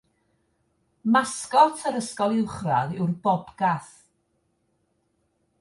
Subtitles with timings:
[1.15, 3.95] Masgot yr ysgol uwchradd yw'r Bobgath.